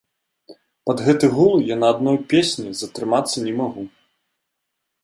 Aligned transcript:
Пад 0.89 1.03
гэты 1.07 1.29
гул 1.35 1.61
я 1.67 1.75
на 1.83 1.87
адной 1.97 2.17
песні 2.35 2.69
затрымацца 2.81 3.37
не 3.51 3.59
магу. 3.63 3.89